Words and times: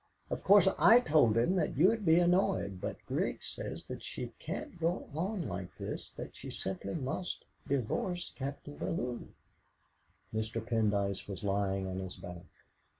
Of 0.31 0.43
course, 0.43 0.67
I 0.79 0.99
told 0.99 1.37
him 1.37 1.57
that 1.57 1.77
you'd 1.77 2.03
be 2.03 2.17
annoyed, 2.17 2.81
but 2.81 2.97
Grig 3.05 3.43
says 3.43 3.83
that 3.83 4.01
she 4.01 4.33
can't 4.39 4.79
go 4.79 5.07
on 5.13 5.47
like 5.47 5.77
this, 5.77 6.09
that 6.13 6.35
she 6.35 6.49
simply 6.49 6.95
must 6.95 7.45
divorce 7.67 8.31
Captain 8.35 8.77
Bellew." 8.77 9.27
Mr. 10.33 10.59
Pendyce 10.59 11.27
was 11.27 11.43
lying 11.43 11.85
on 11.85 11.99
his 11.99 12.15
back. 12.15 12.47